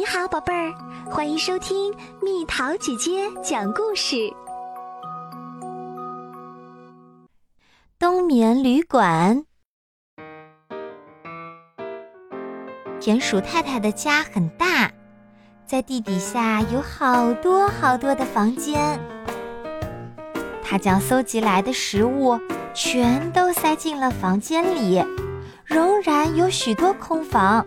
[0.00, 0.72] 你好，宝贝儿，
[1.10, 4.32] 欢迎收听蜜桃姐姐讲故事。
[7.98, 9.44] 冬眠旅馆。
[12.98, 14.90] 田鼠太太的家很大，
[15.66, 18.98] 在地底下有好多好多的房间。
[20.64, 22.40] 她将搜集来的食物
[22.72, 25.04] 全都塞进了房间里，
[25.66, 27.66] 仍然有许多空房。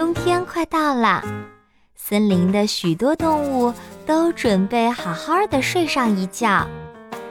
[0.00, 1.22] 冬天快到了，
[1.94, 3.74] 森林的许多动物
[4.06, 6.66] 都准备好好的睡上一觉，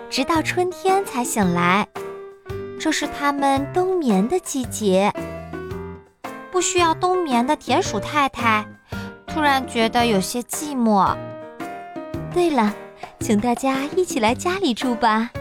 [0.07, 1.87] 直到春天才醒来。
[2.79, 5.11] 这是它们冬眠的季节。
[6.51, 8.63] 不需要冬眠的田鼠太太
[9.25, 11.17] 突然觉得有些寂寞。
[12.31, 12.71] 对了，
[13.19, 15.31] 请大家一起来家里住吧。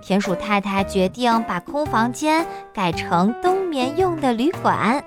[0.00, 5.02] 田鼠太太决定把空房间改成冬眠用的旅馆。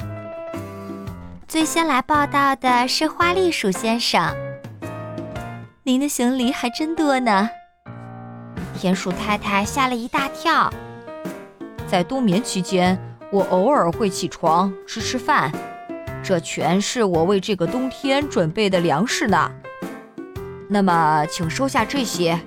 [1.52, 4.34] 最先来报道的是花栗鼠先生。
[5.84, 7.50] 您的行李还真多呢。
[8.80, 10.72] 田鼠太太吓了一大跳。
[11.86, 12.98] 在冬眠期间，
[13.34, 15.52] 我偶尔会起床吃吃饭，
[16.24, 19.52] 这全是我为这个冬天准备的粮食呢。
[20.70, 22.40] 那么，请收下这些。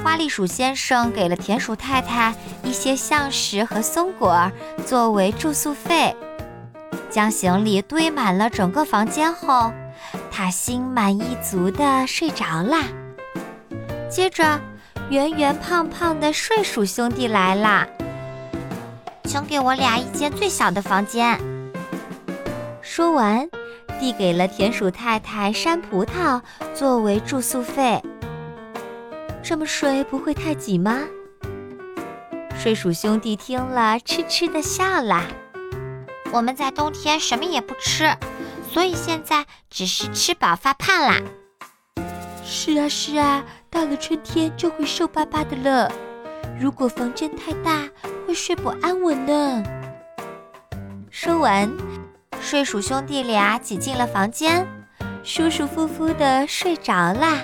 [0.00, 4.48] 花栗鼠先生给了田鼠太太一些橡实和松果
[4.86, 6.14] 作为住宿费。
[7.10, 9.72] 将行李堆满了整个房间后，
[10.30, 12.84] 他心满意足地睡着啦。
[14.08, 14.60] 接着，
[15.10, 17.86] 圆圆胖胖的睡鼠兄弟来了，
[19.24, 21.38] 请给我俩一间最小的房间。
[22.80, 23.48] 说完，
[23.98, 26.40] 递给了田鼠太太山葡萄
[26.74, 28.02] 作为住宿费。
[29.42, 31.00] 这么睡不会太挤吗？
[32.56, 35.24] 睡鼠兄弟听了，痴痴地笑了。
[36.32, 38.16] 我们在冬天什么也不吃，
[38.72, 41.20] 所以现在只是吃饱发胖啦。
[42.44, 45.90] 是啊是啊，到了春天就会瘦巴巴的了。
[46.58, 47.88] 如果房间太大，
[48.26, 49.62] 会睡不安稳呢。
[51.10, 51.70] 说完，
[52.40, 54.66] 睡鼠兄弟俩挤进了房间，
[55.24, 57.38] 舒舒服服的睡着啦。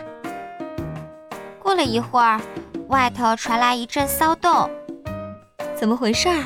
[1.59, 2.41] 过了一会儿，
[2.89, 4.71] 外头传来一阵骚动，
[5.75, 6.45] 怎么回事儿？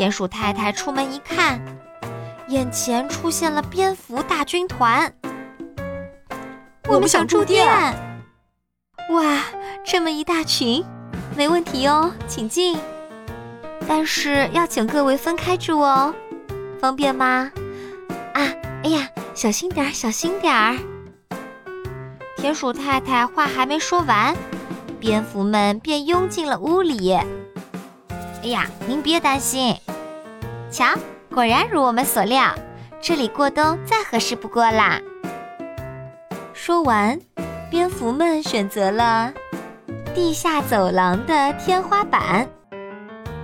[0.00, 1.60] 田鼠太太出门一看，
[2.48, 5.12] 眼前出现了蝙蝠大军团。
[6.88, 7.68] 我们想住店。
[9.10, 9.42] 哇，
[9.84, 10.82] 这么一大群，
[11.36, 12.78] 没问题哦，请进。
[13.86, 16.14] 但是要请各位分开住哦，
[16.80, 17.52] 方便吗？
[18.32, 18.40] 啊，
[18.82, 20.78] 哎呀，小心点儿，小心点儿。
[22.38, 24.34] 田鼠太太话还没说完，
[24.98, 27.12] 蝙蝠们便拥进了屋里。
[28.42, 29.76] 哎呀，您别担心。
[30.70, 30.86] 瞧，
[31.34, 32.54] 果然如我们所料，
[33.00, 35.00] 这里过冬再合适不过啦。
[36.52, 37.18] 说完，
[37.70, 39.32] 蝙蝠们选择了
[40.14, 42.48] 地下走廊的天花板。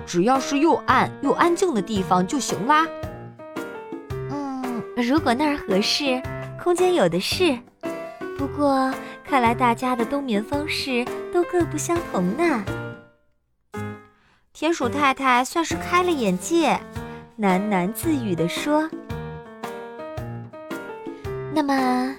[0.07, 2.87] 只要是又暗又安静的地方就行啦。
[4.31, 6.23] 嗯，如果那儿合适，
[6.63, 7.59] 空间有的是。
[8.39, 8.93] 不过，
[9.25, 11.05] 看来大家的冬眠方式
[11.35, 12.65] 都各不相同呢。
[14.53, 16.79] 田鼠太太算是开了眼界。
[17.39, 18.89] 喃喃自语地说
[21.53, 22.15] ：“那么，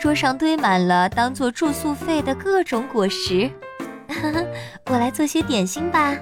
[0.00, 3.48] 桌上堆满了当做住宿费的各种果实，
[4.90, 6.16] 我来做些点心吧。”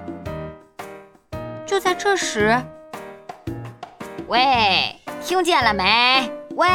[1.65, 2.55] 就在这时，
[4.29, 6.31] 喂，听见了没？
[6.57, 6.69] 喂！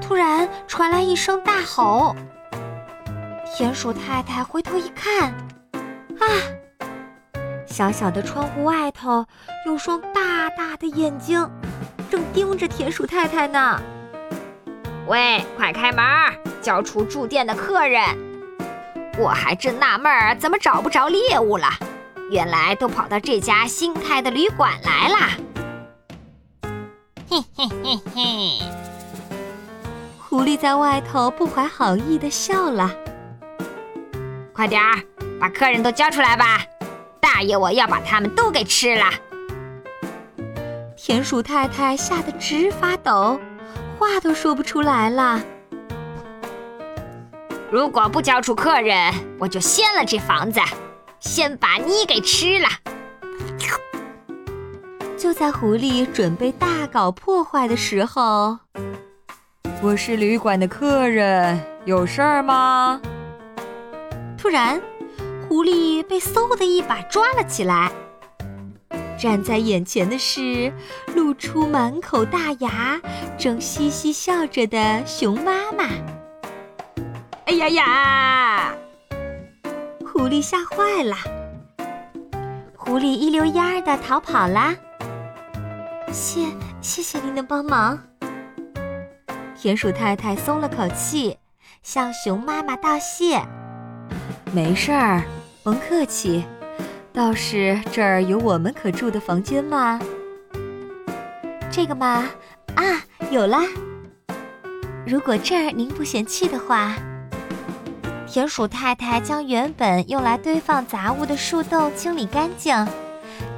[0.00, 2.16] 突然传来一声大吼。
[3.54, 5.32] 田鼠太太回头一看，
[6.18, 6.26] 啊！
[7.72, 9.24] 小小的窗户外头
[9.64, 11.50] 有双大大的眼睛，
[12.10, 13.80] 正盯着田鼠太太呢。
[15.06, 16.04] 喂，快开门，
[16.60, 18.04] 交出住店的客人！
[19.18, 21.66] 我还真纳闷儿，怎么找不着猎物了？
[22.30, 25.16] 原来都跑到这家新开的旅馆来了。
[27.26, 28.22] 嘿嘿嘿嘿！
[30.18, 32.90] 狐狸在外头不怀好意地笑了。
[34.52, 35.02] 快点儿，
[35.40, 36.60] 把客人都交出来吧！
[37.34, 39.06] 大爷，我要把它们都给吃了！
[40.94, 43.40] 田鼠太太吓得直发抖，
[43.98, 45.40] 话都说不出来了。
[47.70, 50.60] 如果不交出客人，我就掀了这房子，
[51.20, 52.68] 先把你给吃了！
[55.16, 58.58] 就在狐狸准备大搞破坏的时候，
[59.80, 63.00] 我是旅馆的客人，有事儿吗？
[64.36, 64.78] 突然。
[65.52, 67.92] 狐狸被嗖的一把抓了起来，
[69.18, 70.72] 站在眼前的是
[71.14, 72.98] 露出满口大牙、
[73.36, 75.84] 正嘻嘻笑着的熊妈妈。
[77.44, 78.74] 哎呀呀！
[80.10, 81.16] 狐狸吓坏了，
[82.74, 84.74] 狐狸一溜烟儿的逃跑啦。
[86.10, 86.46] 谢
[86.80, 88.02] 谢谢您的帮忙。
[89.54, 91.36] 田鼠太太松了口气，
[91.82, 93.42] 向熊妈妈道谢。
[94.54, 95.22] 没事儿，
[95.62, 96.44] 甭客气。
[97.12, 100.00] 倒是这儿有我们可住的房间吗？
[101.70, 102.24] 这个嘛，
[102.74, 103.60] 啊，有啦。
[105.06, 106.94] 如果这儿您不嫌弃的话。
[108.26, 112.74] 田鼠太太将原本用来堆放杂物的树洞清理干净，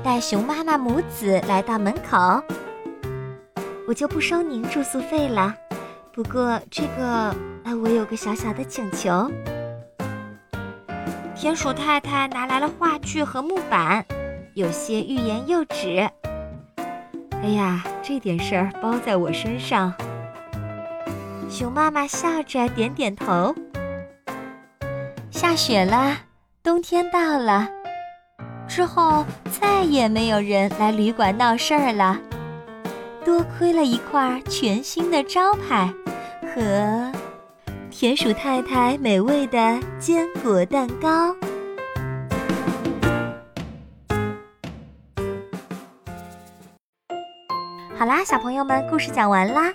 [0.02, 2.42] 带熊妈妈母子来到门口。
[3.86, 5.54] 我就不收您住宿费了，
[6.12, 9.30] 不过这个，啊，我有个小小的请求。
[11.44, 14.02] 田鼠太太拿来了话剧和木板，
[14.54, 16.08] 有些欲言又止。
[17.42, 19.92] 哎呀，这点事儿包在我身上。
[21.50, 23.54] 熊妈妈笑着点点头。
[25.30, 26.16] 下雪了，
[26.62, 27.68] 冬天到了，
[28.66, 29.26] 之后
[29.60, 32.18] 再也没有人来旅馆闹事儿了。
[33.22, 35.92] 多亏了一块全新的招牌
[36.54, 37.12] 和
[37.96, 41.32] 田鼠太太美味的坚果蛋糕。
[47.96, 49.72] 好啦，小朋友们，故事讲完啦。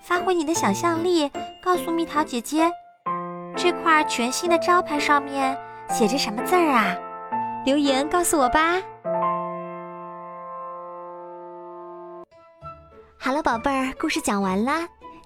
[0.00, 1.28] 发挥你的想象力，
[1.60, 2.70] 告诉蜜桃姐姐。
[3.56, 5.58] 这块全新的招牌上面
[5.90, 6.96] 写着什么字儿啊？
[7.64, 8.80] 留言告诉我吧。
[13.18, 14.86] 好了，宝贝儿，故事讲完啦。